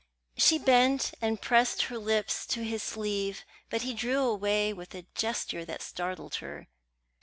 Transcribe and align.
She 0.35 0.57
bent 0.57 1.11
and 1.21 1.39
pressed 1.39 1.83
her 1.83 1.97
lips 1.99 2.47
to 2.47 2.63
his 2.63 2.81
sleeve; 2.81 3.45
but 3.69 3.83
he 3.83 3.93
drew 3.93 4.23
away 4.23 4.73
with 4.73 4.95
a 4.95 5.05
gesture 5.13 5.63
that 5.65 5.83
startled 5.83 6.33
her. 6.37 6.67